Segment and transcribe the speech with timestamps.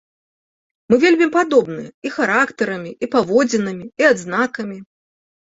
[0.93, 4.79] Мы вельмі падобныя і характарамі, і паводзінамі, і адзнакамі.